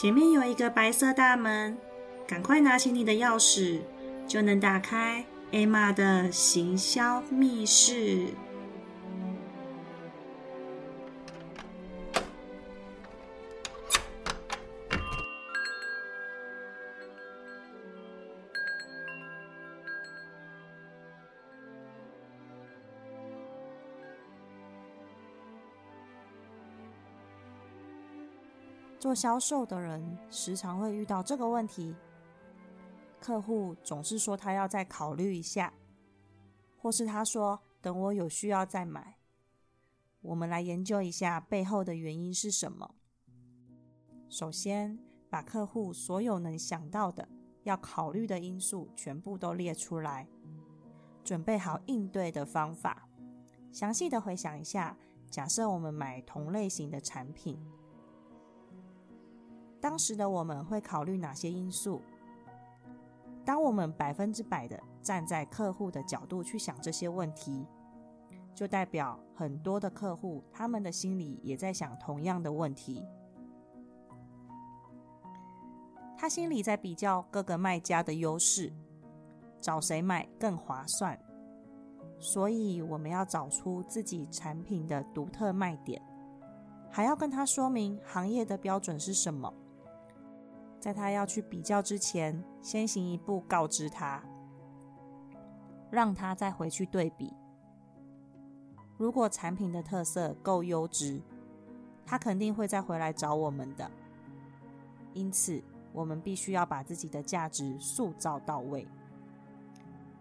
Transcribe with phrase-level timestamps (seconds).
[0.00, 1.76] 前面有一个白色大门，
[2.24, 3.80] 赶快拿起你的钥匙，
[4.28, 8.28] 就能打开艾玛的行销密室。
[28.98, 31.94] 做销售的人时常会遇到这个问题：
[33.20, 35.72] 客户总是说他要再考虑一下，
[36.76, 39.16] 或是他说等我有需要再买。
[40.20, 42.96] 我们来研究一下背后的原因是什么。
[44.28, 44.98] 首先，
[45.30, 47.28] 把客户所有能想到的
[47.62, 50.26] 要考虑的因素全部都列出来，
[51.22, 53.08] 准备好应对的方法。
[53.70, 54.98] 详细的回想一下，
[55.30, 57.56] 假设我们买同类型的产品。
[59.80, 62.02] 当时的我们会考虑哪些因素？
[63.44, 67.64] 当我们百分之百的站在客户的角度去想这些问题，
[68.54, 73.06] 就代表很多的客户他们的心里也在想同样的问题。
[76.16, 78.72] 他心里在比较各个卖家的优势，
[79.60, 81.18] 找谁买更划算。
[82.18, 86.02] 所以我们要找出自己产品的独特卖点，
[86.90, 89.54] 还要跟他说明行业的标准是什么。
[90.80, 94.22] 在他要去比较之前，先行一步告知他，
[95.90, 97.32] 让他再回去对比。
[98.96, 101.20] 如果产品的特色够优质，
[102.04, 103.90] 他肯定会再回来找我们的。
[105.14, 105.62] 因此，
[105.92, 108.86] 我们必须要把自己的价值塑造到位，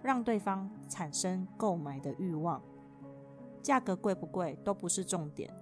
[0.02, 2.62] 让对方产生购买的欲望。
[3.62, 5.54] 价格贵不贵都不是重点。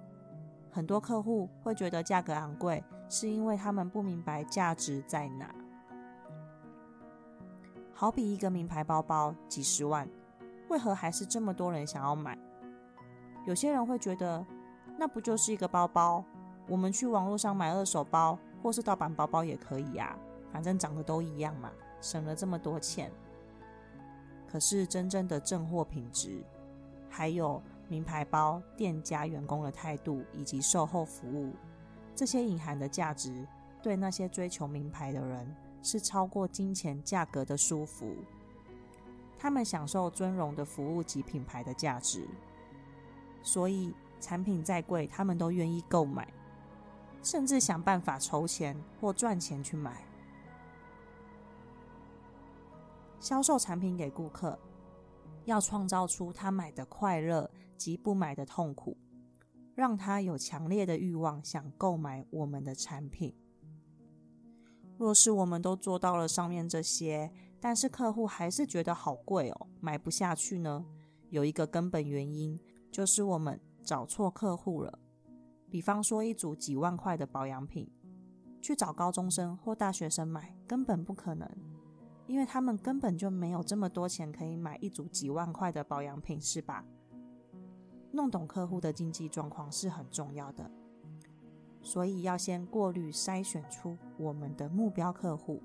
[0.70, 5.54] 很多客户会觉得价格昂贵，是因为他们不明白价值在哪。
[7.94, 10.08] 好比一个名牌包包几十万，
[10.70, 12.38] 为何还是这么多人想要买？
[13.46, 14.46] 有些人会觉得，
[14.98, 16.24] 那不就是一个包包？
[16.68, 20.18] 我们去网络上买二手包或是盗版包包也可以呀，
[20.52, 23.12] 反正长得都一样嘛，省了这么多钱。
[24.48, 26.44] 可是真正的正货品质，
[27.10, 27.62] 还有。
[27.88, 31.54] 名牌包店家员工的态度以及售后服务，
[32.16, 33.46] 这些隐含的价值，
[33.84, 38.16] 对那些追求名牌的人是超过金钱价格的舒服。
[39.38, 42.26] 他们享受尊荣的服务及品牌的价值，
[43.44, 46.28] 所以产品再贵，他们都愿意购买，
[47.22, 50.04] 甚至想办法筹钱或赚钱去买。
[53.20, 54.58] 销售产品给顾客。
[55.46, 57.48] 要创造出他买的快乐
[57.78, 58.98] 及不买的痛苦，
[59.76, 63.36] 让他有强烈的欲望想购买我们的产品。
[64.98, 70.86] 若是我们都做到了上面这些，但是客户还是觉得好贵哦，买不下去呢？
[71.30, 72.58] 有一个根本原因，
[72.90, 74.98] 就是我们找错客户了。
[75.70, 77.92] 比方说，一组几万块的保养品，
[78.62, 81.50] 去找高中生或大学生买，根本不可能。
[82.28, 86.86] 因为他们根本就没有这么多钱可以买一组几万块的保养品，是吧？
[88.16, 90.72] 弄懂客户的经济状况是很重要的，
[91.82, 95.62] 所以要先过滤筛选出我们的目标客户，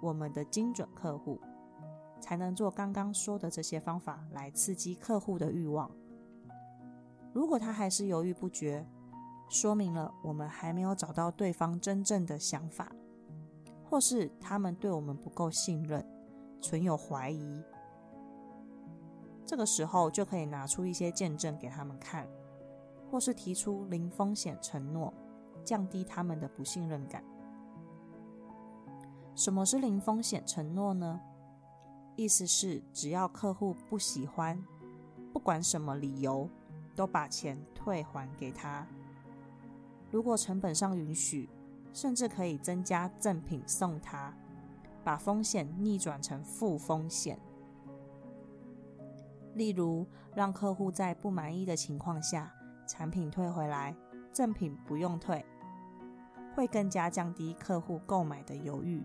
[0.00, 1.40] 我们的精准客户，
[2.20, 5.90] 才能做刚刚说的这些方法来刺激客户的欲望。
[7.32, 8.84] 如果他还是犹豫不决，
[9.48, 12.92] 说明了我们还没有找到对方真正的想法。
[13.84, 16.02] 或是他们对我们不够信任，
[16.62, 17.62] 存有怀疑，
[19.52, 22.26] 这个时候就可以拿出一些见证给他们看，
[23.10, 25.12] 或是提出零风险承诺，
[25.62, 27.22] 降低他们的不信任感。
[29.34, 31.20] 什么是零风险承诺呢？
[32.16, 34.58] 意思是只要客户不喜欢，
[35.34, 36.48] 不管什么理由，
[36.96, 38.86] 都把钱退还给他。
[40.10, 41.46] 如果成本上允许。
[41.92, 44.32] 甚至可以增加赠品送他，
[45.04, 47.38] 把风险逆转成负风险。
[49.54, 52.52] 例如，让客户在不满意的情况下，
[52.86, 53.94] 产品退回来，
[54.32, 55.44] 赠品不用退，
[56.54, 59.04] 会更加降低客户购买的犹豫，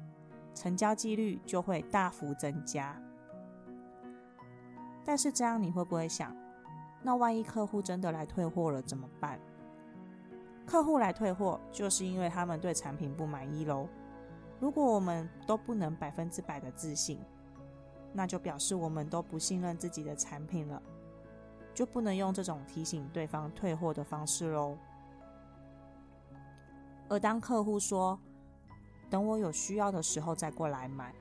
[0.53, 2.99] 成交几率就会大幅增加。
[5.03, 6.35] 但是这样你会不会想，
[7.01, 9.39] 那万一客户真的来退货了怎么办？
[10.65, 13.87] 客户来退货，就是因为他们对产品不满意喽。
[14.59, 17.19] 如果我们都不能百分之百的自信，
[18.17, 20.81] 那就表示我们都不信任自己的产品了，
[21.71, 24.75] 就不能用这种提醒对方退货的方式喽。
[27.09, 28.19] 而当客户说
[29.07, 31.13] 等我有需要的时候再过来买。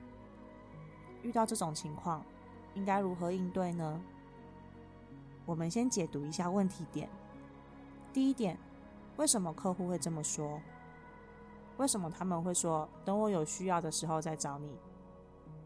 [1.21, 2.25] 遇到这种情况，
[2.73, 4.01] 应该如何应对呢？
[5.45, 7.07] 我们先解读一下问题点。
[8.11, 8.57] 第一点，
[9.17, 10.59] 为什么客户会这么说？
[11.77, 14.75] 为什么他们会说等我有需要的时候再找你？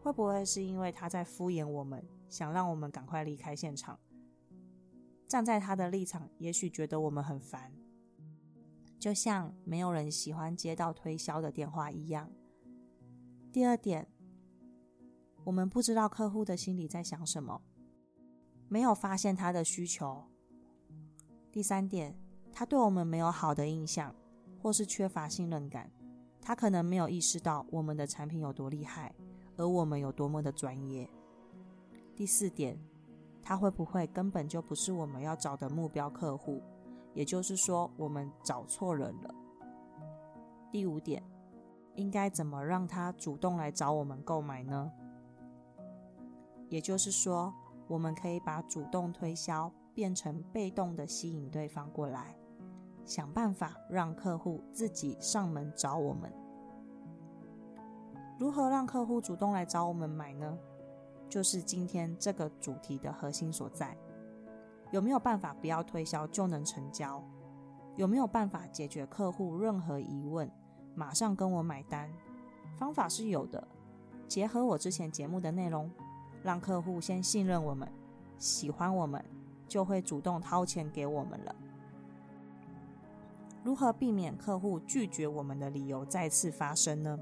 [0.02, 4.00] 会不会是因为他在敷衍我们，想让我们赶快离开现场？
[5.28, 7.72] 站在他的立场，也许觉得我们很烦，
[8.98, 12.28] 就像没有人喜欢接到推销的电话一样。
[13.52, 14.08] 第二点，
[15.44, 17.62] 我们不知道客户的心里在想什么，
[18.68, 20.24] 没有发现他的需求。
[21.52, 22.18] 第三点，
[22.52, 24.12] 他对我们没有好的印象，
[24.60, 25.92] 或是缺乏信任感，
[26.40, 29.14] 他可能没有意识到我们的产品有多厉害，
[29.62, 31.08] 而我们有多么的专业。
[32.16, 32.78] 第四点。
[33.44, 36.62] 他会不会根本就不是我们要找的目标客户？
[37.12, 39.34] 也就是说，我们找错人了。
[40.70, 41.20] 第五点，
[41.96, 44.92] 应该怎么让他主动来找我们购买呢？
[46.68, 47.52] 也就是说，
[47.88, 52.36] 我们可以把主动推销变成被动的吸引对方过来，
[53.04, 56.32] 想办法让客户自己上门找我们。
[58.42, 60.58] 如何让客户主动来找我们买呢？
[61.28, 63.96] 就是今天这个主题的核心所在，
[64.90, 67.22] 有没有办法不要推销就能成交？
[67.94, 70.50] 有没有办法解决客户任何疑问，
[70.96, 72.10] 马上跟我买单？
[72.76, 73.64] 方法是有的，
[74.26, 75.88] 结合我之前节目的内容，
[76.42, 77.88] 让客户先信任我们，
[78.38, 79.24] 喜欢我们，
[79.68, 81.54] 就会主动掏钱给我们了。
[83.62, 87.16] 如何避免客户拒绝我们的理由再次发生呢？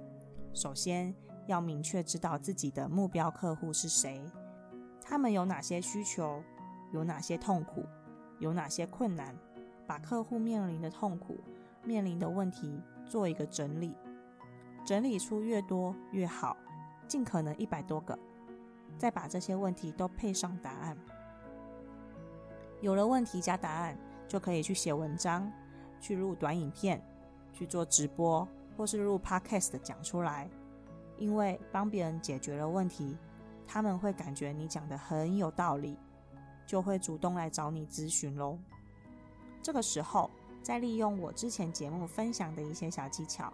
[0.53, 1.15] 首先。
[1.47, 4.23] 要明确知道自己的目标客户是谁，
[5.03, 6.41] 他们有哪些需求，
[6.93, 7.85] 有哪些痛苦，
[8.39, 9.35] 有哪些困难，
[9.85, 11.41] 把客户面临的痛苦、
[11.83, 13.97] 面临的问题做一个整理，
[14.85, 16.57] 整理出越多越好，
[17.09, 18.17] 尽可能一百多个，
[18.97, 20.97] 再把这些问题都配上答案。
[22.81, 23.99] 有了问题加答案，
[24.29, 25.51] 就可以去写文章，
[26.01, 27.03] 去录短影片，
[27.53, 28.47] 去做直播，
[28.81, 30.49] 或是录 podcast 讲出来。
[31.19, 33.15] 因为帮别人解决了问题，
[33.67, 35.99] 他们会感觉你讲的很有道理，
[36.67, 38.59] 就会主动来找你咨询喽。
[39.61, 40.31] 这个时候，
[40.63, 43.53] 再利用我之前节目分享的一些小技巧，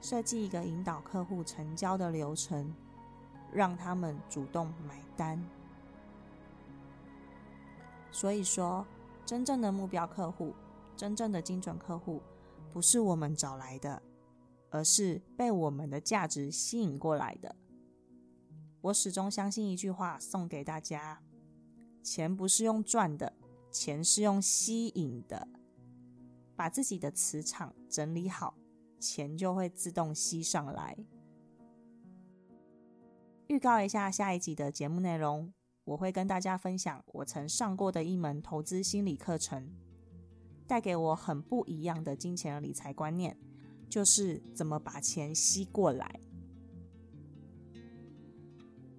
[0.00, 2.72] 设计一个引导客户成交的流程，
[3.52, 5.44] 让他们主动买单。
[8.12, 8.86] 所以说，
[9.26, 10.54] 真正的目标客户，
[10.96, 12.22] 真正的精准客户，
[12.72, 14.00] 不是我们找来的。
[14.70, 17.54] 而是被我们的价值吸引过来的。
[18.80, 21.22] 我始终相信一句话，送给大家：
[22.02, 23.34] 钱不是用赚的，
[23.70, 25.46] 钱是用吸引的。
[26.56, 28.54] 把自己的磁场整理好，
[28.98, 30.96] 钱就会自动吸上来。
[33.48, 35.52] 预告一下下一集的节目内容，
[35.84, 39.74] 我会跟大家分享我曾上过的一门投资心理课程，
[40.66, 43.36] 带给我很不一样的金钱理财观念。
[43.90, 46.20] 就是怎么把钱吸过来。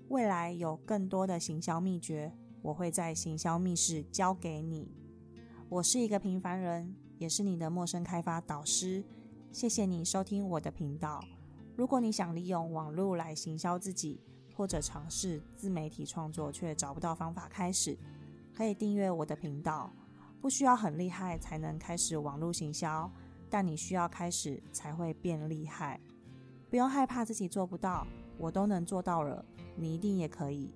[0.10, 4.92] 未来有更多的行销秘诀，我会在行销密室教给你。
[5.70, 9.01] 我是一个平凡人，也是你的陌生开发导师。
[9.54, 11.24] 谢谢你收听我的频道。
[11.77, 14.20] 如果你想利用网络来行销自己，
[14.54, 17.98] 或者尝试自媒体创作却找不到方法开始，
[18.54, 19.94] 可以订阅我的频道。
[20.42, 23.10] 不需要很厉害才能开始网络行销。
[23.51, 26.00] 但你需要开始才会变厉害，
[26.70, 30.74] 不用害怕自己做不到，我都能做到了，你一定也可以。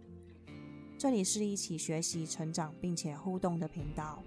[0.97, 4.21] 这里是一起学习、成长并且互动的频道，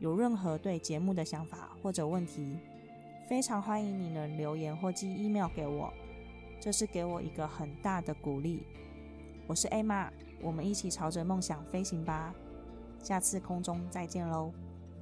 [0.00, 2.58] 有任何对节目的想法或者问题，
[3.28, 5.92] 非常欢迎你能留言或寄 email 给我，
[6.60, 8.64] 这是给我一个很大的鼓励。
[9.46, 10.10] 我是 Emma，
[10.42, 12.34] 我们一起朝着梦想飞行吧，
[13.02, 14.52] 下次空中再见喽，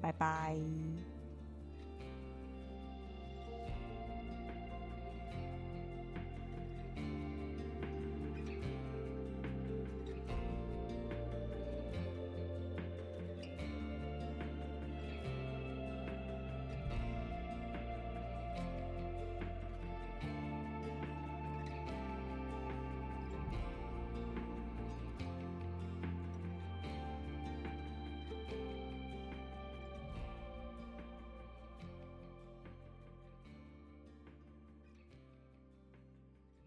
[0.01, 1.16] 拜拜。